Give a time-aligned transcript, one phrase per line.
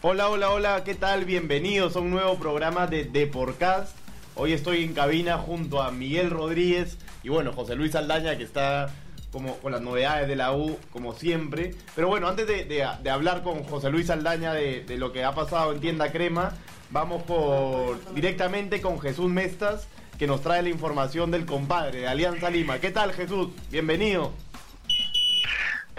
[0.00, 1.24] Hola, hola, hola, ¿qué tal?
[1.24, 3.96] Bienvenidos a un nuevo programa de Deporcast.
[4.36, 8.90] Hoy estoy en cabina junto a Miguel Rodríguez y bueno, José Luis Aldaña que está
[9.32, 11.74] como con las novedades de la U, como siempre.
[11.96, 15.80] Pero bueno, antes de, hablar con José Luis Aldaña de, lo que ha pasado en
[15.80, 16.52] Tienda Crema,
[16.90, 22.50] vamos por directamente con Jesús Mestas, que nos trae la información del compadre de Alianza
[22.50, 22.78] Lima.
[22.78, 23.48] ¿Qué tal, Jesús?
[23.68, 24.32] Bienvenido.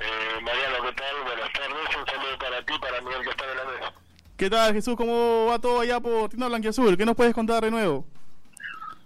[0.02, 1.16] Eh, Mariano, ¿qué tal?
[1.25, 1.95] Buenas tardes.
[1.99, 3.93] Un saludo para ti, para Miguel, que está en la mesa.
[4.39, 4.95] ¿Qué tal, Jesús?
[4.95, 6.95] ¿Cómo va todo allá por Tienda Blanquiazul?
[6.95, 8.05] ¿Qué nos puedes contar de nuevo?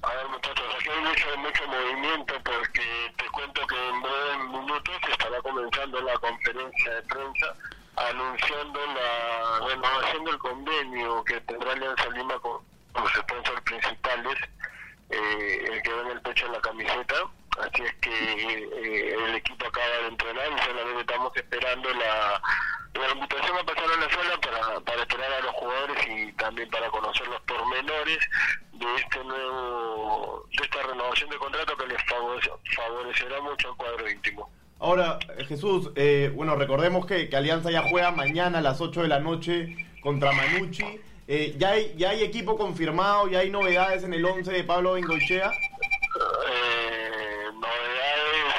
[0.04, 2.84] A ver, muchachos, aquí hay mucho, mucho movimiento porque
[3.18, 7.48] te cuento que en breves minutos estará comenzando la conferencia de prensa
[7.96, 12.62] anunciando la renovación del convenio que tendrá Alianza Lima con
[12.94, 14.38] los sponsors principales,
[15.10, 17.16] eh, el que ve en el pecho de la camiseta.
[17.58, 22.40] Así es que eh, el equipo acaba de entrenar y solamente estamos esperando la,
[22.94, 26.70] la invitación a pasar a la sala para, para esperar a los jugadores y también
[26.70, 28.20] para conocer los pormenores
[28.74, 32.04] de este nuevo de esta renovación de contrato que les
[32.76, 34.50] favorecerá mucho al cuadro íntimo.
[34.84, 39.22] Ahora, Jesús, eh, bueno, recordemos que, Alianza ya juega mañana a las 8 de la
[39.22, 41.00] noche contra Manucci.
[41.26, 43.30] Eh, ¿ya, hay, ¿Ya hay equipo confirmado?
[43.30, 45.52] ¿Ya hay novedades en el 11 de Pablo Bengochea?
[45.52, 48.56] Eh, novedades,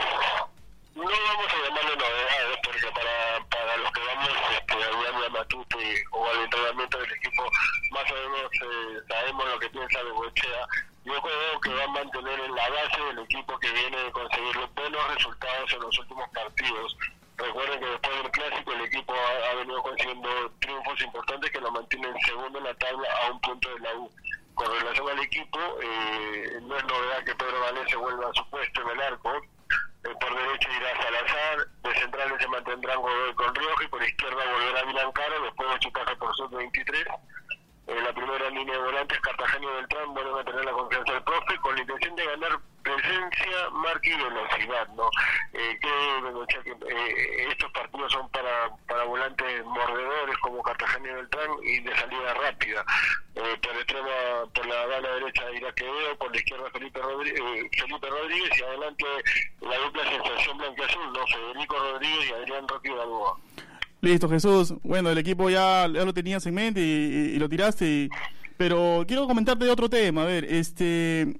[0.95, 6.27] no vamos a llamarle novedades porque para, para los que vamos este, a Matute o
[6.27, 7.43] al entrenamiento del equipo,
[7.91, 10.67] más o menos eh, sabemos lo que piensa Bengochea
[11.05, 14.57] yo creo que va a mantener en la base del equipo que viene de conseguir
[14.57, 16.97] los buenos resultados en los últimos partidos.
[17.37, 20.29] Recuerden que después del clásico el equipo ha, venido consiguiendo
[20.61, 24.11] triunfos importantes que lo mantienen segundo en la tabla a un punto de la U.
[24.55, 28.83] Con relación al equipo, eh, no es novedad que Pedro Valencia vuelva a su puesto
[28.83, 29.31] en el arco.
[30.05, 34.53] Eh, por derecha irá Salazar, de centrales se mantendrán Godoy con Rioja y por izquierda
[34.53, 37.07] volverá Milan Caro después de su por sub-23
[37.87, 41.23] en la primera línea de volantes, Cartagena y Beltrán vuelven a tener la confianza del
[41.23, 45.09] profe con la intención de ganar presencia, marca y velocidad, ¿no?
[45.53, 51.97] Eh, eh, estos partidos son para, para volantes mordedores como Cartagena y Beltrán y de
[51.97, 52.85] salida rápida.
[53.35, 54.11] Eh, por extrema,
[54.55, 58.63] por la bala derecha irá Quevedo, por la izquierda Felipe Rodríguez, eh, Felipe Rodríguez y
[58.63, 59.05] adelante
[59.61, 61.27] la dupla sensación blanca azul, ¿no?
[61.27, 63.41] Federico Rodríguez y Adrián Roque Balboa.
[64.03, 64.75] Listo, Jesús.
[64.83, 68.09] Bueno, el equipo ya, ya lo tenías en mente y, lo tiraste.
[68.57, 70.23] pero quiero comentarte de otro tema.
[70.23, 71.35] A ver, este.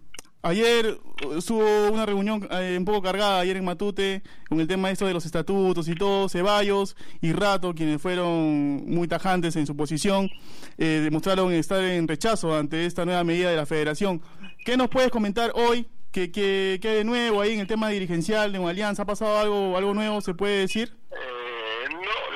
[0.45, 5.07] Ayer hubo una reunión eh, un poco cargada, ayer en Matute, con el tema esto
[5.07, 6.29] de los estatutos y todo.
[6.29, 10.31] Ceballos y Rato, quienes fueron muy tajantes en su posición,
[10.77, 14.21] eh, demostraron estar en rechazo ante esta nueva medida de la federación.
[14.67, 15.87] ¿Qué nos puedes comentar hoy?
[16.13, 19.05] ¿Qué, qué, qué de nuevo ahí en el tema dirigencial de una alianza?
[19.05, 20.95] ¿Ha pasado algo, algo nuevo, se puede decir?
[21.11, 22.34] Eh, no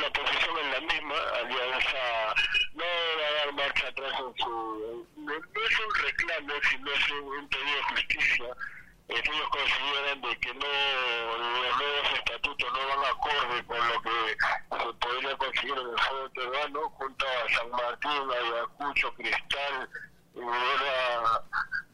[6.48, 8.46] reclamo, sino es un pedido de justicia.
[9.08, 10.66] ellos consideran de que no
[11.38, 14.36] los nuevos estatutos no van acorde con lo que
[14.84, 19.88] se podría conseguir en el fútbol peruano, junto a San Martín, Ayacucho, Cristal,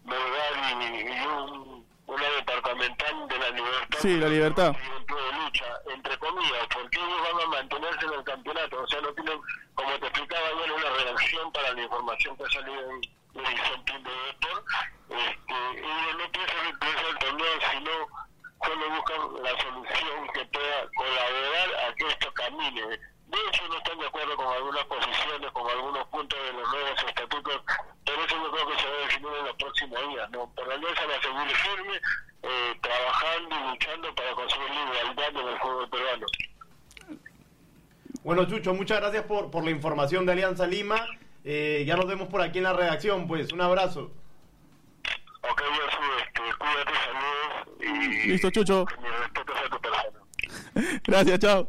[0.05, 3.99] Melgar y, y un, una departamental de la libertad.
[4.01, 4.73] Sí, la libertad.
[4.73, 9.13] De lucha, entre comillas, porque ellos van a mantenerse en el campeonato, o sea, no
[9.15, 9.41] tienen,
[9.75, 13.01] como te explicaba ayer, una redacción para la información que ha salido en
[15.11, 17.91] Este, ellos no piensan en el torneo, sino
[18.65, 22.81] solo buscan la solución que pueda colaborar a que esto camine.
[22.81, 27.05] De hecho, no están de acuerdo con algunas posiciones, con algunos puntos de los nuevos
[27.09, 27.63] estatutos,
[28.05, 30.31] pero eso yo creo que se va a definir en los próximos días.
[30.31, 30.53] ¿no?
[30.55, 32.01] Pero Alianza va a seguir firme,
[32.43, 36.27] eh, trabajando y luchando para conseguir la igualdad en el fútbol peruano.
[38.23, 41.07] Bueno, Chucho, muchas gracias por, por la información de Alianza Lima.
[41.45, 43.53] Eh, ya nos vemos por aquí en la redacción, pues.
[43.53, 44.11] Un abrazo.
[45.43, 48.29] Ok, yo este, cuídate, saludos y...
[48.29, 48.87] Listo, Chucho.
[49.03, 51.01] Mi respeto a tu persona.
[51.07, 51.69] Gracias, chao.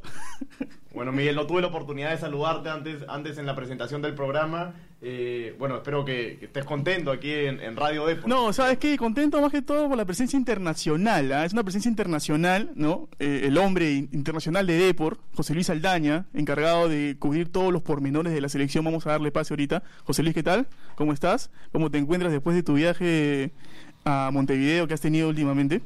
[0.93, 4.75] Bueno, Miguel, no tuve la oportunidad de saludarte antes, antes en la presentación del programa.
[5.07, 8.27] Eh, bueno, espero que, estés contento aquí en, Radio Depor.
[8.27, 8.97] No, ¿sabes qué?
[8.97, 11.31] Contento más que todo por la presencia internacional.
[11.31, 11.45] ¿ah?
[11.45, 13.07] Es una presencia internacional, ¿no?
[13.19, 18.33] Eh, el hombre internacional de Depor, José Luis Aldaña, encargado de cubrir todos los pormenores
[18.33, 18.83] de la selección.
[18.83, 19.83] Vamos a darle pase ahorita.
[20.05, 20.65] José Luis, ¿qué tal?
[20.95, 21.51] ¿Cómo estás?
[21.71, 23.51] ¿Cómo te encuentras después de tu viaje
[24.05, 25.83] a Montevideo que has tenido últimamente?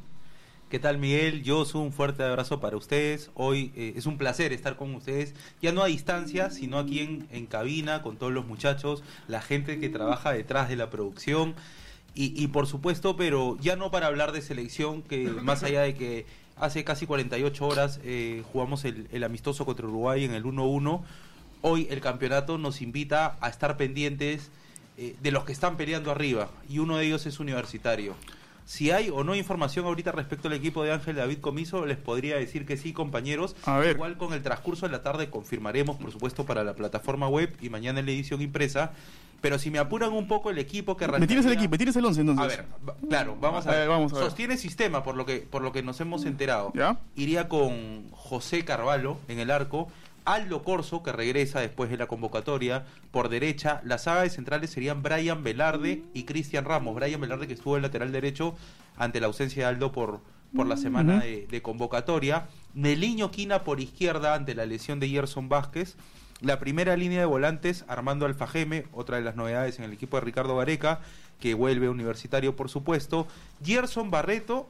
[0.69, 1.41] ¿Qué tal Miguel?
[1.41, 3.31] Yo soy un fuerte abrazo para ustedes.
[3.33, 5.33] Hoy eh, es un placer estar con ustedes,
[5.63, 9.89] ya no a distancia, sino aquí en, cabina con todos los muchachos, la gente que
[9.89, 11.55] trabaja detrás de la producción.
[12.13, 15.95] Y, y, por supuesto, pero ya no para hablar de selección, que más allá de
[15.95, 21.01] que hace casi 48 horas eh, jugamos el, el amistoso contra Uruguay en el 1-1,
[21.63, 24.51] hoy el campeonato nos invita a estar pendientes
[25.01, 28.15] eh, de los que están peleando arriba y uno de ellos es universitario.
[28.69, 32.35] Si hay o no información ahorita respecto al equipo de Ángel David Comiso, les podría
[32.35, 33.55] decir que sí, compañeros.
[33.65, 33.95] A ver.
[33.95, 37.71] Igual con el transcurso de la tarde confirmaremos, por supuesto, para la plataforma web y
[37.71, 38.91] mañana en la edición impresa.
[39.41, 41.95] Pero si me apuran un poco el equipo que Me tienes el equipo, me tienes
[41.95, 42.45] el 11 entonces.
[42.45, 42.65] A ver,
[43.07, 43.81] claro, vamos a A ver.
[43.81, 44.25] ver, vamos a ver.
[44.25, 46.71] Sostiene sistema, por lo que por lo que nos hemos enterado.
[46.75, 46.99] ¿Ya?
[47.15, 49.87] Iría con José Carvalho en el arco,
[50.29, 53.81] Aldo Corso, que regresa después de la convocatoria, por derecha.
[53.83, 56.93] La saga de centrales serían Brian Velarde y Cristian Ramos.
[56.93, 58.55] Brian Velarde que estuvo en lateral derecho
[58.95, 60.21] ante la ausencia de Aldo por,
[60.55, 62.47] por la semana de, de convocatoria.
[62.75, 65.97] Neliño Quina por izquierda ante la lesión de Gerson Vázquez.
[66.41, 70.21] La primera línea de volantes, Armando Alfajeme, otra de las novedades en el equipo de
[70.21, 71.01] Ricardo Vareca,
[71.39, 73.27] que vuelve universitario, por supuesto.
[73.63, 74.67] Gerson Barreto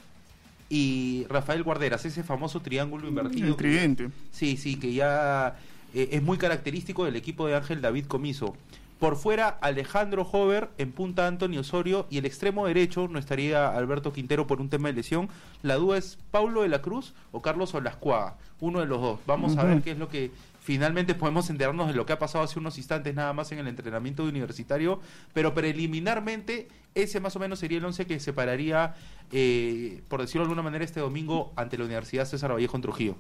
[0.70, 3.48] y Rafael Guarderas, ese famoso triángulo invertido.
[3.48, 4.10] El tridente.
[4.32, 5.58] Sí, sí, que ya
[5.94, 8.56] eh, es muy característico del equipo de Ángel David Comiso.
[9.00, 14.12] Por fuera, Alejandro Hover, en punta Antonio Osorio y el extremo derecho no estaría Alberto
[14.12, 15.30] Quintero por un tema de lesión.
[15.64, 19.20] La duda es Paulo de la Cruz o Carlos Olascuaga, uno de los dos.
[19.26, 20.32] Vamos a ver qué es lo que
[20.70, 23.68] finalmente podemos enterarnos de lo que ha pasado hace unos instantes nada más en el
[23.68, 25.00] entrenamiento universitario,
[25.34, 28.94] pero preliminarmente ese más o menos sería el 11 que separaría,
[29.32, 33.16] eh, por decirlo de alguna manera, este domingo ante la Universidad César Vallejo en Trujillo.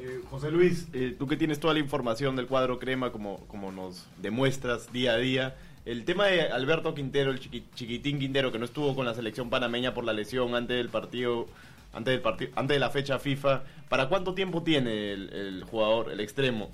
[0.00, 3.70] Eh, José Luis, eh, tú que tienes toda la información del cuadro crema, como, como
[3.70, 5.54] nos demuestras día a día,
[5.84, 9.50] el tema de Alberto Quintero, el chiqui- chiquitín Quintero, que no estuvo con la selección
[9.50, 11.46] panameña por la lesión antes del partido,
[11.96, 16.20] antes del partido, antes de la fecha FIFA, ¿para cuánto tiempo tiene el, jugador, el
[16.20, 16.70] extremo?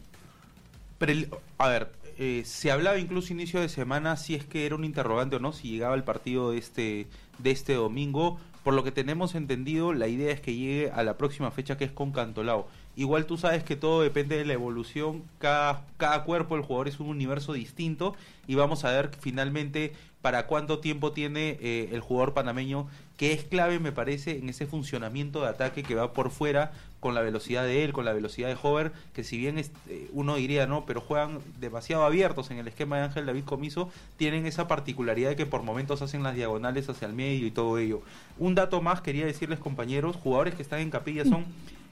[0.98, 4.84] Pero, a ver, eh, se hablaba incluso inicio de semana si es que era un
[4.84, 7.06] interrogante o no, si llegaba el partido de este,
[7.38, 8.38] de este domingo.
[8.64, 11.84] Por lo que tenemos entendido, la idea es que llegue a la próxima fecha que
[11.84, 12.68] es con Cantolao.
[12.94, 17.00] Igual tú sabes que todo depende de la evolución, cada, cada cuerpo del jugador es
[17.00, 18.14] un universo distinto
[18.46, 22.86] y vamos a ver finalmente para cuánto tiempo tiene eh, el jugador panameño,
[23.16, 27.14] que es clave me parece en ese funcionamiento de ataque que va por fuera con
[27.14, 30.36] la velocidad de él, con la velocidad de Hover, que si bien es- eh, uno
[30.36, 34.68] diría no, pero juegan demasiado abiertos en el esquema de Ángel David Comiso, tienen esa
[34.68, 38.02] particularidad de que por momentos hacen las diagonales hacia el medio y todo ello.
[38.38, 41.44] Un dato más quería decirles compañeros, jugadores que están en capilla son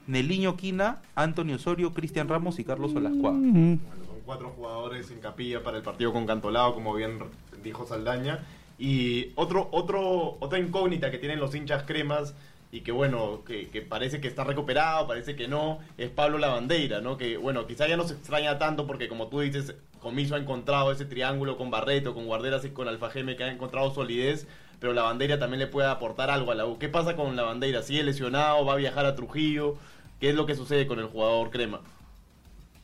[0.07, 3.37] Neliño Quina, Antonio Osorio, Cristian Ramos y Carlos Olascuaga.
[3.37, 3.49] Ujú.
[3.51, 7.19] Bueno, son cuatro jugadores en capilla para el partido con Cantolao, como bien
[7.63, 8.39] dijo Saldaña.
[8.77, 12.33] Y otro, otro, otra incógnita que tienen los hinchas cremas
[12.71, 17.17] y que bueno, que, parece que está recuperado, parece que no, es Pablo Lavandeira, ¿no?
[17.17, 20.91] Que bueno, quizá ya no se extraña tanto porque como tú dices, Comiso ha encontrado
[20.91, 24.47] ese triángulo con Barreto, con Guarderas y con Alfajeme que ha encontrado solidez,
[24.79, 26.79] pero Lavandeira también le puede aportar algo a la U.
[26.79, 27.83] ¿Qué pasa con Lavandeira?
[27.83, 28.65] ¿Sigue lesionado?
[28.65, 29.75] ¿Va a viajar a Trujillo?
[30.19, 31.81] ¿Qué es lo que sucede con el jugador crema?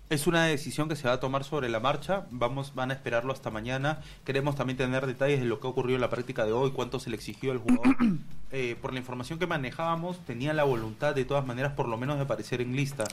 [0.09, 2.27] Es una decisión que se va a tomar sobre la marcha.
[2.31, 4.01] Vamos, van a esperarlo hasta mañana.
[4.23, 7.09] Queremos también tener detalles de lo que ocurrió en la práctica de hoy, cuánto se
[7.09, 7.95] le exigió al jugador.
[8.53, 12.15] Eh, por la información que manejábamos, tenía la voluntad de todas maneras, por lo menos,
[12.15, 13.03] de aparecer en lista.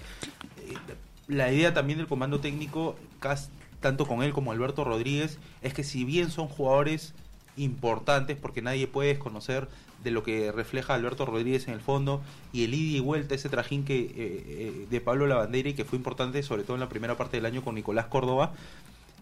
[0.59, 0.75] Eh,
[1.27, 2.95] la idea también del comando técnico,
[3.81, 7.15] tanto con él como Alberto Rodríguez, es que si bien son jugadores
[7.57, 9.69] importantes, porque nadie puede desconocer
[10.03, 12.21] de lo que refleja Alberto Rodríguez en el fondo
[12.53, 15.85] y el ida y vuelta, ese trajín que, eh, eh, de Pablo Lavandera y que
[15.85, 18.53] fue importante sobre todo en la primera parte del año con Nicolás Córdoba,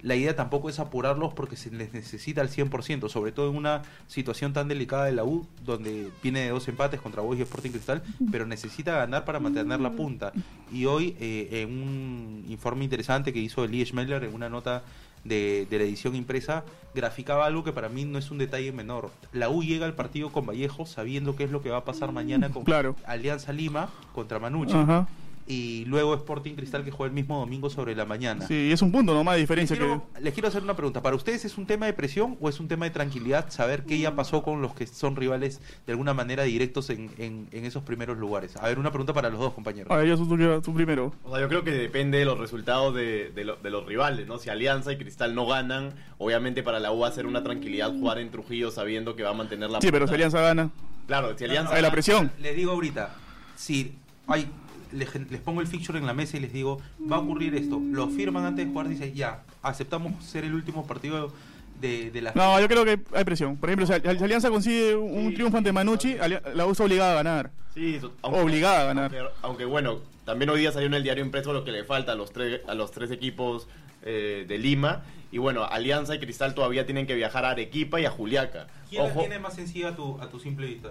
[0.03, 3.83] la idea tampoco es apurarlos porque se les necesita al 100%, sobre todo en una
[4.09, 7.71] situación tan delicada de la U, donde viene de dos empates contra Boys y Sporting
[7.71, 10.33] Cristal, pero necesita ganar para mantener la punta.
[10.73, 14.83] Y hoy, eh, en un informe interesante que hizo Elie Schmeller en una nota
[15.25, 16.65] de, de la edición impresa,
[16.95, 19.11] graficaba algo que para mí no es un detalle menor.
[19.33, 22.13] La U llega al partido con Vallejo sabiendo qué es lo que va a pasar
[22.13, 22.97] mañana con Claro.
[23.07, 24.75] Alianza Lima contra Manucci.
[24.77, 25.09] Ajá.
[25.47, 28.47] Y luego Sporting Cristal que juega el mismo domingo sobre la mañana.
[28.47, 29.87] Sí, es un punto nomás de diferencia Les que...
[29.91, 31.03] quiero, les quiero hacer una pregunta.
[31.03, 33.99] ¿Para ustedes es un tema de presión o es un tema de tranquilidad saber qué
[33.99, 37.83] ya pasó con los que son rivales de alguna manera directos en, en- en esos
[37.83, 38.57] primeros lugares?
[38.57, 39.91] A ver, una pregunta para los dos, compañeros.
[39.91, 40.27] A ver, yo tú,
[40.63, 41.13] tú primero.
[41.25, 44.29] O sea, yo creo que depende de los resultados de, de lo- de los rivales,
[44.29, 44.39] ¿no?
[44.39, 47.91] Si Alianza y Cristal no ganan, obviamente para la U va a ser una tranquilidad
[47.91, 50.71] jugar en Trujillo sabiendo que va a mantener la Sí, pero si Alianza gana.
[51.09, 51.75] Claro, si Alianza...
[51.75, 52.31] Hay la presión.
[52.39, 53.15] Les digo ahorita,
[53.57, 53.93] si
[54.29, 54.47] hay,
[54.93, 56.81] les, les pongo el fixture en la mesa y les digo,
[57.11, 60.87] va a ocurrir esto, lo firman antes de jugar, dicen, ya, aceptamos ser el último
[60.87, 61.33] partido
[61.81, 62.33] de, de la...
[62.35, 63.57] No, yo creo que hay presión.
[63.57, 65.35] Por ejemplo, si Al- si Alianza consigue un Sí.
[65.35, 67.51] triunfo ante Manucci, Ali- la U está obligada a ganar.
[67.75, 69.05] Sí, so- Obligada a ganar.
[69.15, 72.13] Aunque, aunque, bueno, también hoy día salió en el diario impreso lo que le falta
[72.13, 73.67] a los tres, a los tres equipos
[74.03, 75.03] eh, de Lima.
[75.31, 78.67] Y bueno, Alianza y Cristal todavía tienen que viajar a Arequipa y a Juliaca.
[78.91, 80.91] ¿Quién Ojo, tiene más sencilla a tu, a tu simple vista?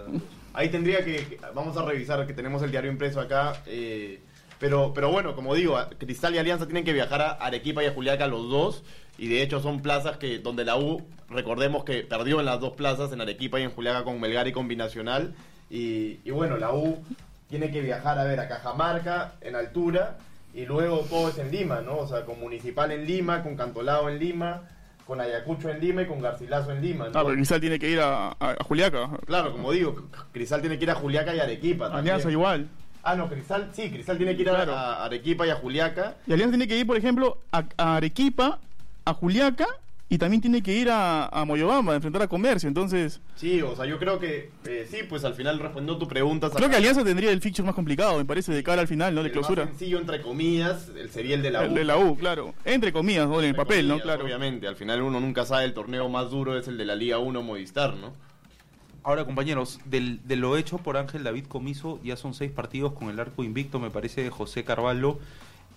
[0.52, 3.62] ahí tendría que, que- vamos a revisar que tenemos el diario impreso acá.
[3.66, 4.20] eh,
[4.58, 7.92] Pero, pero bueno, como digo, Cristal y Alianza tienen que viajar a Arequipa y a
[7.92, 8.82] Juliaca los dos.
[9.18, 12.72] Y de hecho son plazas que donde la U, recordemos que perdió en las dos
[12.74, 15.34] plazas, en Arequipa y en Juliaca con Melgar y con Binacional.
[15.70, 17.02] Y, y bueno, la U
[17.48, 20.18] tiene que viajar a ver a Cajamarca en altura
[20.54, 21.98] y luego todo es en Lima, ¿no?
[21.98, 24.62] O sea, con Municipal en Lima, con Cantolao en Lima,
[25.06, 27.04] con Ayacucho en Lima y con Garcilaso en Lima.
[27.08, 27.18] ¿no?
[27.18, 29.10] Ah, pero Cristal tiene que ir a, a- a Juliaca.
[29.26, 29.94] Claro, como digo,
[30.32, 31.84] Cristal tiene que ir a Juliaca y Arequipa.
[31.86, 32.14] también.
[32.14, 32.68] Alianza igual.
[33.02, 36.14] Ah, no, Cristal, sí, Cristal tiene que ir a- Arequipa y a Juliaca.
[36.26, 38.58] Y Alianza tiene que ir, por ejemplo, a, a Arequipa,
[39.04, 39.66] a Juliaca
[40.14, 42.68] y también tiene que ir a, a Moyobamba a enfrentar a Comercio.
[42.68, 46.50] Entonces, Sí, o sea, yo creo que eh, sí, pues al final respondiendo tu pregunta.
[46.50, 49.22] creo que Alianza tendría el fixture más complicado, me parece, de cara al final, ¿no?
[49.22, 49.62] De el clausura.
[49.64, 51.64] Más sencillo, entre comillas, el- sería el de la U.
[51.64, 52.52] El de la U, claro.
[52.66, 53.40] Entre comillas, ¿no?
[53.40, 53.98] En el papel, ¿no?
[54.00, 54.22] Claro.
[54.24, 57.18] Obviamente, al final uno nunca sabe, el torneo más duro es el de la Liga
[57.18, 58.12] 1 Movistar, ¿no?
[59.04, 63.08] Ahora, compañeros, del, de lo hecho por Ángel David Comiso, ya son seis partidos con
[63.08, 65.18] el arco invicto, me parece, de José Carvalho.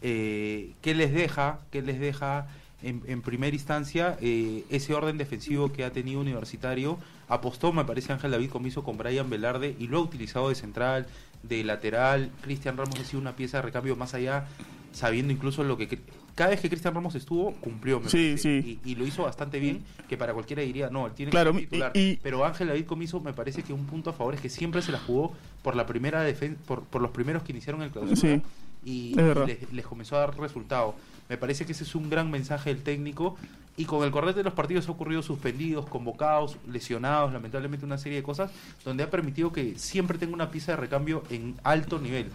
[0.01, 1.59] Eh, ¿Qué les deja?
[1.71, 2.47] ¿Qué les deja
[2.81, 6.97] en, en primera instancia eh, ese orden defensivo que ha tenido Universitario?
[7.27, 11.07] Apostó, me parece, Ángel David Comiso con Brian Velarde y lo ha utilizado de central,
[11.43, 12.29] de lateral.
[12.41, 14.45] Cristian Ramos ha sido una pieza de recambio más allá,
[14.91, 15.99] sabiendo incluso lo que...
[16.35, 18.61] Cada vez que Cristian Ramos estuvo, cumplió, me Sí, parece.
[18.61, 18.79] sí.
[18.83, 21.59] Y, y lo hizo bastante bien, que para cualquiera diría, no, él tiene Claro, que
[21.61, 21.91] y- titular.
[21.95, 24.81] y- Pero Ángel David Comiso me parece que un punto a favor es que siempre
[24.81, 28.17] se la jugó por la primera defen por, por los primeros que iniciaron el clausura
[28.17, 28.41] Sí,
[28.85, 30.95] y, es les, les comenzó a dar resultado.
[31.27, 33.35] Me parece que ese es un gran mensaje del técnico
[33.77, 38.19] y con el correr de los partidos ha ocurrido suspendidos, convocados, lesionados, lamentablemente una serie
[38.19, 38.51] de cosas
[38.85, 42.29] donde ha permitido que siempre tenga una pieza de recambio en alto nivel.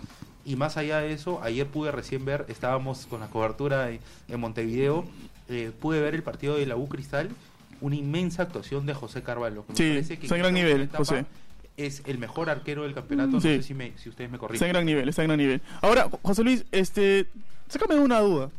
[0.45, 4.41] Y más allá de eso, ayer pude recién ver, estábamos con la cobertura en, en
[4.41, 5.05] Montevideo,
[5.49, 7.31] eh, pude ver el partido de la U Cristal,
[7.81, 9.65] una inmensa actuación de José Carvalho.
[9.67, 11.25] que me Sí, en gran nivel, etapa José.
[11.87, 13.57] Es el mejor arquero del campeonato, no Sí.
[13.57, 14.69] sé si, me- si ustedes me está en corrigen.
[14.69, 15.61] gran nivel, está en gran nivel.
[15.81, 17.27] Ahora, José Luis, este,
[17.69, 18.51] sácame una duda.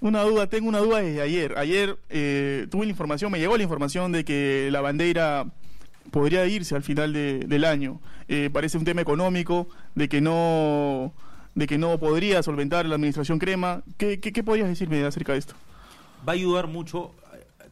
[0.00, 1.56] Una duda, tengo una duda desde ayer.
[1.56, 5.46] Ayer eh, tuve la información, me llegó la información de que la bandera
[6.10, 8.00] podría irse al final de- del año.
[8.28, 11.12] Eh, parece un tema económico, de que no
[11.54, 13.82] de que no podría solventar la administración crema.
[13.96, 15.54] ¿Qué, qué, qué podrías decirme acerca de esto?
[16.26, 17.12] va a ayudar mucho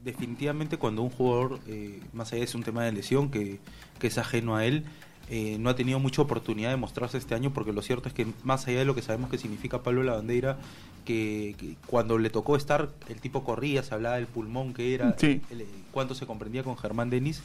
[0.04, 3.58] definitivamente cuando un jugador, eh, más allá de es un tema de lesión que,
[3.98, 4.84] que es ajeno a él,
[5.30, 8.26] eh, no ha tenido mucha oportunidad de mostrarse este año porque lo cierto es que
[8.44, 10.58] más allá de lo que sabemos que significa Pablo Lavandeira,
[11.04, 15.16] que, que cuando le tocó estar, el tipo corría, se hablaba del pulmón que era,
[15.18, 15.40] Sí.
[15.50, 17.40] el- el- cuánto se comprendía con Germán Denis.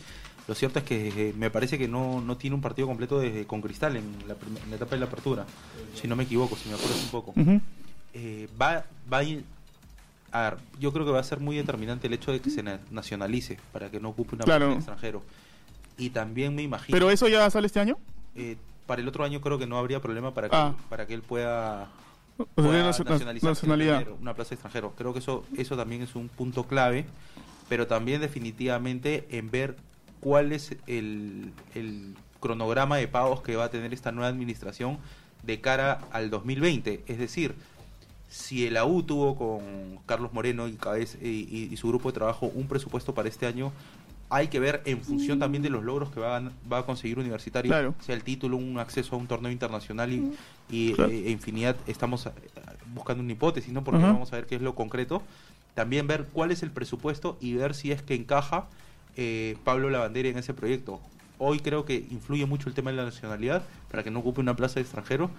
[0.48, 3.46] Lo cierto es que eh, me parece que no, no tiene un partido completo desde,
[3.46, 4.34] con Cristal en la,
[4.64, 5.46] en la etapa de la apertura,
[5.94, 7.60] si no me equivoco, si me acuerdo un poco Ujú.
[8.14, 9.24] eh, va, va
[10.32, 12.64] a ver, yo creo que va a ser muy determinante el hecho de que se
[12.64, 14.66] na- nacionalice para que no ocupe una Claro.
[14.66, 15.24] plaza de extranjero.
[15.98, 17.98] Y también me imagino, ¿Pero eso ya sale este año?
[18.36, 18.56] eh,
[18.86, 20.76] para el otro año creo que no habría problema para que, Ah.
[20.90, 21.90] para que él pueda,
[22.38, 24.00] O sea, pueda nacio- nacionalizarse y nacionalidad.
[24.04, 24.94] tener una plaza de extranjero.
[24.96, 27.06] Creo que eso, eso también es un punto clave,
[27.68, 29.76] pero también definitivamente en ver
[30.20, 35.00] cuál es el, el cronograma de pagos que va a tener esta nueva administración
[35.44, 37.04] de cara al 2020.
[37.08, 37.56] Es decir,
[38.30, 42.14] si el AU tuvo con Carlos Moreno y, Cabez- y, y- y su grupo de
[42.14, 43.72] trabajo un presupuesto para este año,
[44.30, 47.18] hay que ver en función también de los logros que va a, va a conseguir
[47.18, 47.96] Universitario, Claro.
[48.02, 50.34] sea el título, un acceso a un torneo internacional y,
[50.70, 51.12] y, Claro.
[51.12, 52.32] eh, infinidad, estamos eh,
[52.94, 53.86] buscando una hipótesis, ¿no?
[53.86, 54.12] Porque Ajá.
[54.12, 55.22] vamos a ver qué es lo concreto.
[55.76, 58.66] También ver cuál es el presupuesto y ver si es que encaja
[59.16, 61.00] eh, Pablo Lavandera en ese proyecto.
[61.40, 64.56] Hoy creo que influye mucho el tema de la nacionalidad para que no ocupe una
[64.56, 65.30] plaza de extranjero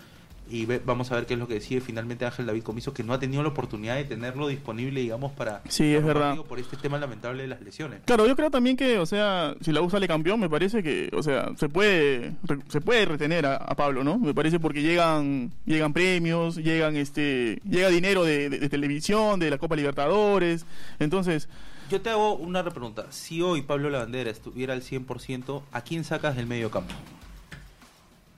[0.50, 3.02] y ve- vamos a ver qué es lo que decide finalmente Ángel David Comiso, que
[3.02, 6.36] no ha tenido la oportunidad de tenerlo disponible, digamos, para, Sí, es verdad.
[6.48, 8.00] por este tema lamentable de las lesiones.
[8.04, 11.10] Claro, yo creo también que, o sea, si la U sale campeón, me parece que,
[11.14, 14.18] o sea, se puede re- se puede retener a, a Pablo, ¿no?
[14.18, 19.50] Me parece porque llegan llegan premios, llegan este llega dinero de, de- de televisión, de
[19.50, 20.64] la Copa Libertadores.
[20.98, 21.48] Entonces,
[21.90, 23.06] Yo te hago una pregunta.
[23.10, 26.92] Si hoy Pablo Lavandera estuviera al 100%, ¿a quién sacas del medio campo?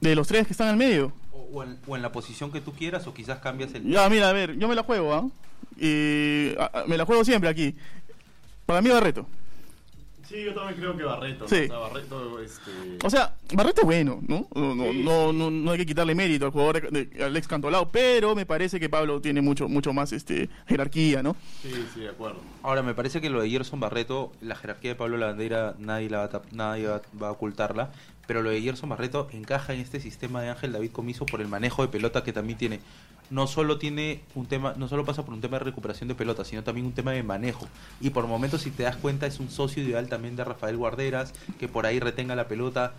[0.01, 1.13] de los tres que están al medio.
[1.53, 3.85] O, en, o en la posición que tú quieras, o quizás cambias el...
[3.85, 5.27] Ya, mira, a ver, yo me la juego, ¿ah?
[5.79, 7.75] Y a- a- me la juego siempre aquí.
[8.67, 9.27] Para mí Barreto.
[10.29, 11.49] Sí, yo también creo que Barreto.
[11.49, 11.67] Sí.
[11.69, 11.75] ¿no?
[11.81, 12.71] O sea, Barreto, este...
[13.05, 14.47] O sea, Barreto es bueno, ¿no?
[14.55, 17.49] No, no, Sí, no, no, no hay que quitarle mérito al jugador de, al ex
[17.49, 21.35] Cantolao, pero me parece que Pablo tiene mucho mucho más este jerarquía, ¿no?
[21.63, 22.39] Sí, sí, de acuerdo.
[22.63, 26.19] Ahora, me parece que lo de Gerson Barreto, la jerarquía de Pablo Lavandera, nadie, la
[26.19, 27.91] va, a nadie va, va a ocultarla,
[28.31, 31.49] pero lo de Gerson Barreto encaja en este sistema de Ángel David Comiso por el
[31.49, 32.79] manejo de pelota que también tiene.
[33.29, 36.45] No solo tiene un tema, no solo pasa por un tema de recuperación de pelota,
[36.45, 37.67] sino también un tema de manejo.
[38.01, 41.35] Y por momentos, si te das cuenta, es un socio ideal también de Rafael Guarderas,
[41.59, 42.93] que por ahí retenga la pelota.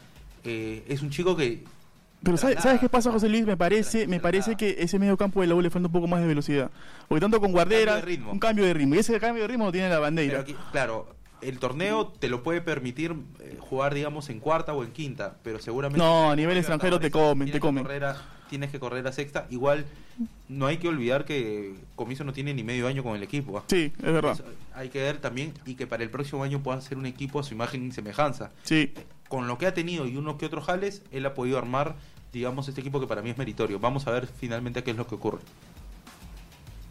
[0.43, 1.63] Eh, es un chico que
[2.23, 2.61] Pero ¿sabes.
[2.61, 3.45] ¿sabes qué pasa, José Luis?
[3.45, 6.07] Me parece, me parece que ese medio campo de la U le falta un poco
[6.07, 6.69] más de velocidad.
[7.07, 8.31] Porque tanto con Guardera, Cambio de ritmo.
[8.33, 8.95] un cambio de ritmo.
[8.95, 10.39] Y ese cambio de ritmo lo tiene la Pero bandera.
[10.41, 11.07] aquí, claro,
[11.41, 15.60] el torneo te lo puede permitir eh, jugar, digamos, en cuarta o en quinta, pero
[15.60, 15.98] seguramente...
[16.03, 17.83] No, a nivel extranjero te comen, Tienes te que comen.
[17.83, 19.48] correr a- tienes que correr a sexta.
[19.50, 19.86] Igual,
[20.50, 23.57] no hay que olvidar que Comiso no tiene ni medio año con el equipo.
[23.57, 23.63] ¿ah?
[23.67, 24.33] Sí, es verdad.
[24.33, 24.43] Eso
[24.75, 27.43] hay que ver también y que para el próximo año pueda ser un equipo a
[27.43, 28.51] su imagen y semejanza.
[28.63, 28.93] Sí.
[29.29, 31.95] Con lo que ha tenido y unos que otros jales, él ha podido armar,
[32.33, 33.79] digamos, este equipo que para mí es meritorio.
[33.79, 35.39] Vamos a ver finalmente qué es lo que ocurre.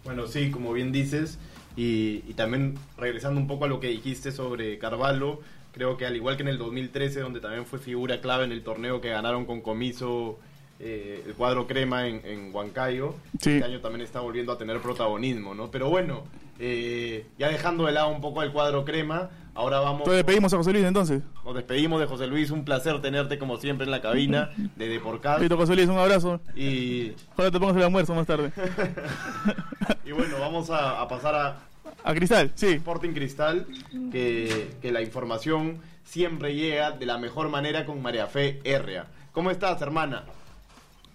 [0.04, 1.38] Bueno, sí, como bien dices,
[1.77, 5.41] y, y también regresando un poco a lo que dijiste sobre Carvalho,
[5.73, 8.62] creo que al igual que en el 2013, donde también fue figura clave en el
[8.62, 10.39] torneo que ganaron con comiso
[10.81, 13.50] eh, el cuadro crema en, en Huancayo, Sí.
[13.50, 15.71] este año también está volviendo a tener protagonismo, ¿no?
[15.71, 16.25] Pero bueno,
[16.59, 20.00] eh, ya dejando de lado un poco el cuadro crema, ahora vamos...
[20.00, 21.23] Entonces pedimos a José Luis entonces.
[21.45, 25.40] Nos despedimos de José Luis, un placer tenerte como siempre en la cabina de Deporcast.
[25.40, 26.40] Listo, José Luis, un abrazo.
[26.57, 28.52] Y, Ahora te pongas el almuerzo más tarde.
[30.04, 31.57] y bueno, vamos a- a pasar a,
[32.04, 32.69] A Cristal, sí.
[32.75, 33.66] Sporting Cristal,
[34.12, 39.07] que, que la información siempre llega de la mejor manera con María Fe Herria.
[39.33, 40.25] ¿Cómo estás, hermana?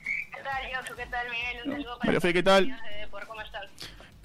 [0.06, 0.96] ¿Qué tal, Josu?
[0.96, 1.58] ¿Qué tal, Miguel?
[1.65, 2.68] Un saludo para María Fe, ¿qué tal?
[2.68, 3.63] de Depor, ¿Cómo están?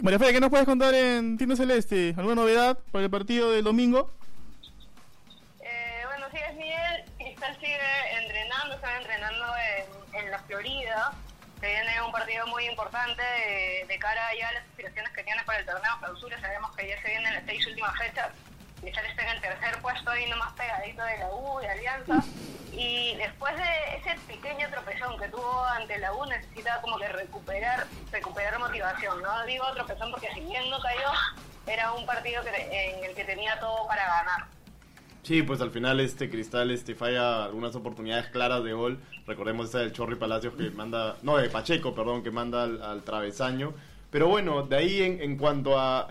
[0.03, 2.15] María Fe, ¿qué nos puedes contar en Tinto Celeste?
[2.17, 4.11] ¿Alguna novedad para el partido del domingo?
[5.61, 7.05] Eh, bueno, sí, es Miguel.
[7.19, 7.79] Cristal sigue
[8.19, 11.13] entrenando, están entrenando en, en la Florida.
[11.61, 15.43] Se viene un partido muy importante de, de cara ya a las aspiraciones que tiene
[15.45, 16.41] para el torneo clausura.
[16.41, 18.31] Sabemos que ya se vienen las seis últimas fechas.
[18.81, 22.25] Cristal está en el tercer puesto ahí nomás pegadito de la U, de Alianza.
[22.73, 27.87] Y después de ese pequeño tropezón que tuvo ante la U, necesita como que recuperar
[28.11, 29.21] recuperar motivación.
[29.23, 31.11] No digo tropezón porque si bien no cayó,
[31.67, 34.47] era un partido que, en el que tenía todo para ganar.
[35.23, 38.99] Sí, pues al final este Cristal este falla algunas oportunidades claras de gol.
[39.27, 43.03] Recordemos esa del Chorri Palacios que manda, no, de Pacheco, perdón, que manda al, al
[43.03, 43.75] travesaño.
[44.11, 46.09] Pero bueno, de ahí en, en cuanto a,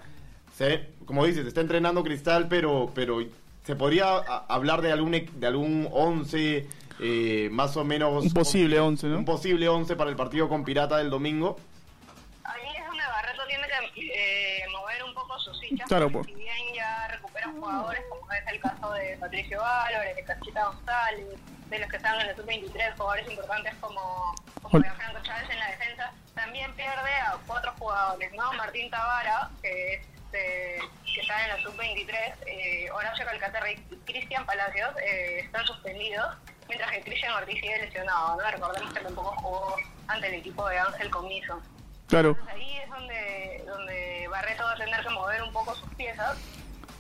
[0.60, 3.22] se, como dices, está entrenando Cristal, pero, pero
[3.63, 6.67] se podría a- hablar de algún e- de algún 11
[7.00, 9.17] eh, más o menos Un posible con- 11, ¿no?
[9.19, 11.56] Un posible 11 para el partido con Pirata del domingo.
[12.43, 13.63] Ahí es donde Barreto tiene
[13.95, 15.88] que eh, mover un poco sus fichas.
[15.88, 16.26] Claro, pues.
[16.28, 21.26] Si bien ya recupera jugadores, como es el caso de Patricio Álvarez, de Cachita González,
[21.69, 25.67] de los que están en el sub-23, jugadores importantes como, como Franco Chávez en la
[25.72, 28.52] defensa, también pierde a cuatro jugadores, ¿no?
[28.54, 30.80] Martín Tavara, que es este,
[31.13, 36.36] que está en la sub-23, eh, Horacio Calcaterra y Cristian Palacios eh, están suspendidos,
[36.68, 38.52] mientras que Cristian Ortiz sigue lesionado, ¿no?
[38.52, 39.76] Recordemos que tampoco jugó
[40.08, 41.62] ante el equipo de Ángel Comiso.
[42.08, 42.30] Claro.
[42.30, 46.38] Entonces ahí es donde, donde Barreto va a tener que mover un poco sus piezas.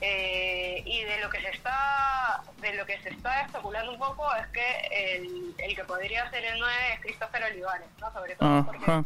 [0.01, 4.25] eh, y de lo que se está de lo que se está especulando un poco
[4.35, 8.11] es que el, el que podría ser el 9 es Christopher Olivares, ¿no?
[8.13, 9.03] Sobre todo porque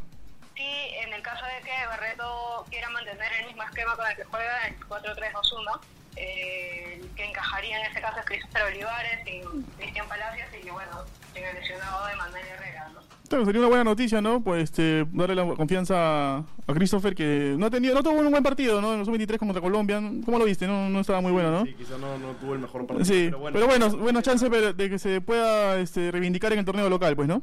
[0.55, 0.71] Sí,
[1.03, 4.67] en el caso de que Barreto quiera mantener el mismo esquema con el que juega,
[4.67, 5.79] el 4-3-2-1,
[6.15, 9.41] eh, que encajaría en ese caso es Christopher Olivares y
[9.77, 10.91] Cristian Palacios y bueno,
[11.33, 13.01] sin el lesionado de Manuel Herrera, ¿no?
[13.27, 14.43] Claro, sería una buena noticia, ¿no?
[14.43, 18.43] Pues este, darle la confianza a Christopher, que no ha tenido, no tuvo un buen
[18.43, 18.93] partido, ¿no?
[18.93, 19.99] En los 23 contra Colombia.
[20.23, 20.67] ¿Cómo lo viste?
[20.67, 21.65] No, no estaba muy bueno, ¿no?
[21.65, 23.05] Sí, quizá no, no tuvo el mejor partido.
[23.05, 26.89] Sí, pero bueno, bueno, chance pero de que se pueda este, reivindicar en el torneo
[26.89, 27.41] local, pues, ¿no?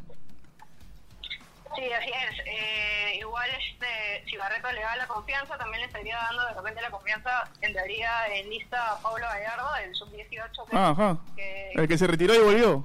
[1.75, 2.40] Sí, así es.
[4.31, 8.29] Si Barreto le da la confianza, también le estaría dando de repente la confianza, entraría
[8.29, 11.17] en lista a Pablo Gallardo, el sub-18, que, Ajá.
[11.35, 12.85] que, El que se retiró y volvió.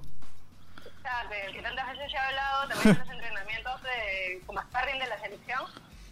[0.84, 4.98] está, del que tantas veces se ha hablado, también en los entrenamientos de, como sparring
[5.00, 5.62] de la selección.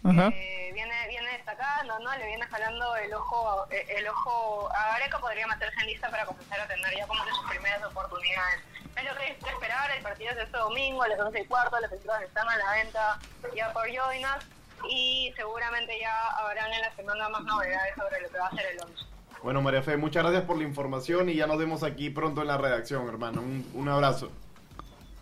[0.06, 0.28] Ajá.
[0.34, 2.14] eh, viene viene destacando, ¿no?
[2.16, 6.26] Le viene jalando el ojo eh, el ojo a Gareca, podría meterse en lista para
[6.26, 8.60] comenzar a tener ya como que sus primeras oportunidades.
[8.96, 11.46] Es lo que hay que esperar, el partido es este domingo, a las 11 y
[11.46, 13.18] cuarto, las entradas están a la venta
[13.56, 14.44] ya por Joinas
[14.90, 18.64] y seguramente ya habrán en la semana más novedades sobre lo que va a ser
[18.72, 19.04] el 11.
[19.42, 22.46] Bueno, María Fe, muchas gracias por la información y ya nos vemos aquí pronto en
[22.48, 23.42] la redacción, hermano.
[23.42, 24.30] Un, un abrazo.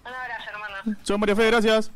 [0.04, 0.98] Un abrazo, hermana.
[1.02, 1.90] Chao, María Fe, gracias.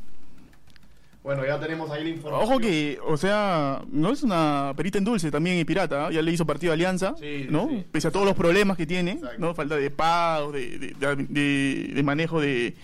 [1.22, 2.48] Bueno, ya tenemos ahí la información.
[2.52, 6.10] Ojo que, o sea, no es una perita en dulce también y pirata, ¿ah?
[6.12, 7.66] ya le hizo partido a Alianza, Sí, ¿no?
[7.68, 7.84] sí.
[7.90, 9.36] Pese a todos los problemas que tiene, Exacto.
[9.38, 9.52] ¿no?
[9.54, 12.76] Falta de pagos, de, de, de- de manejo de,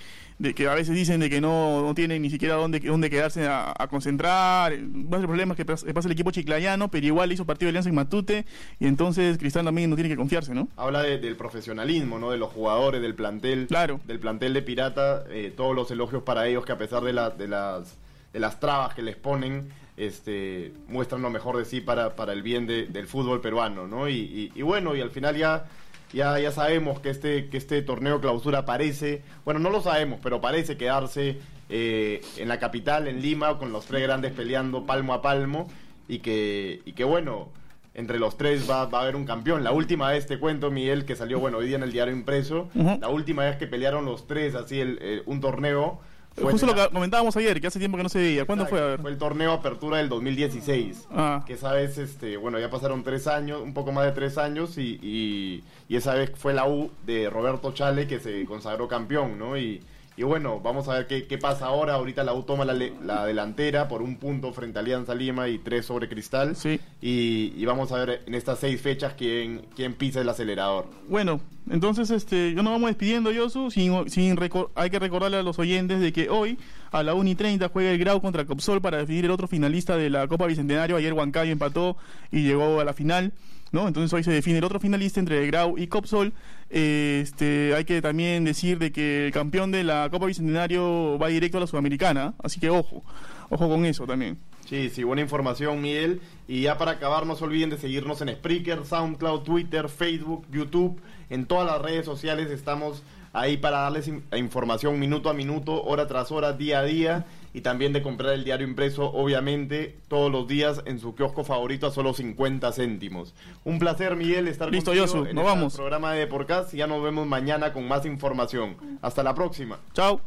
[0.43, 3.47] de que a veces dicen de que no, no tienen ni siquiera dónde, dónde quedarse
[3.47, 7.45] a, a concentrar, varios problemas que pas- que pasa el equipo chiclayano, pero igual hizo
[7.45, 8.45] partido de Alianza en Matute
[8.81, 10.67] y entonces Cristal también no tiene que confiarse, ¿no?
[10.77, 12.33] Habla de- del profesionalismo, ¿no?
[12.33, 13.69] De los jugadores, del plantel.
[13.69, 14.01] Claro.
[14.05, 15.23] Del plantel de Pirata.
[15.31, 17.97] eh, todos los elogios para ellos que a pesar de, la- de las,
[18.33, 22.43] de las trabas que les ponen, este, muestran lo mejor de sí para, para el
[22.43, 24.09] bien de- del fútbol peruano, ¿no?
[24.09, 25.67] Y, y- y bueno, y al final ya
[26.13, 30.41] Ya, ya sabemos que este, que este torneo clausura parece, bueno, no lo sabemos, pero
[30.41, 31.39] parece quedarse
[31.71, 35.69] eh, en la capital, en Lima, con los tres grandes peleando palmo a palmo
[36.09, 37.49] y que, y que bueno,
[37.95, 39.65] entre los tres va, va a haber un campeón.
[39.65, 42.69] La última vez, te cuento, Miguel, que salió, bueno, hoy día en el diario impreso,
[42.75, 46.01] la última vez que pelearon los tres, así, el, eh, un torneo...
[46.35, 48.45] fue Justo lo que comentábamos ayer, que hace tiempo que no se veía.
[48.45, 48.81] ¿Cuándo fue?
[48.81, 49.01] A ver.
[49.01, 51.09] Fue el torneo Apertura del 2016.
[51.11, 51.45] Ah.
[51.47, 54.79] Que esa vez, este, bueno, ya pasaron tres años, un poco más de tres años,
[54.79, 59.39] y, y, y esa vez fue la U de Roberto Chale que se consagró campeón,
[59.39, 59.57] ¿no?
[59.57, 59.83] Y,
[60.17, 61.95] y bueno, vamos a ver qué, qué pasa ahora.
[61.95, 65.59] Ahorita la U toma la, la delantera por un punto frente a Alianza Lima y
[65.59, 66.55] tres sobre Cristal.
[66.55, 66.81] Sí.
[67.01, 70.87] Y, y vamos a ver en estas seis fechas quién, quién pisa el acelerador.
[71.09, 73.71] Bueno, entonces este, yo nos vamos despidiendo, Yosu.
[73.71, 74.39] Sin, sin
[74.75, 76.59] hay que recordarle a los oyentes de que hoy
[76.91, 79.97] a la 1 y 30 juega el Grau contra Copsol para definir el otro finalista
[79.97, 80.97] de la Copa Bicentenario.
[80.97, 81.97] Ayer Huancayo empató
[82.31, 83.33] y llegó a la final.
[83.73, 86.33] Entonces hoy se define el otro finalista entre Grau y Copsol.
[86.69, 91.57] Este, hay que también decir de que el campeón de la Copa Bicentenario va directo
[91.57, 92.35] a la Sudamericana.
[92.43, 93.03] Así que ojo,
[93.51, 94.39] ojo con eso también.
[94.67, 96.21] Sí, sí, buena información, Miguel.
[96.49, 101.01] Y ya para acabar, no se olviden de seguirnos en Spreaker, SoundCloud, Twitter, Facebook, YouTube.
[101.31, 106.07] En todas las redes sociales estamos ahí para darles in- información minuto a minuto, hora
[106.07, 107.27] tras hora, día a día.
[107.55, 111.87] Y también de comprar el diario impreso, obviamente, todos los días en su kiosco favorito
[111.87, 113.35] a solo 50 céntimos.
[113.65, 115.75] Un placer, Miguel, estar Listo, contigo Yosu, en nos este vamos.
[115.75, 116.73] programa de Deporcast.
[116.75, 118.77] Y ya nos vemos mañana con más información.
[119.03, 119.79] Hasta la próxima.
[119.93, 120.21] Chao.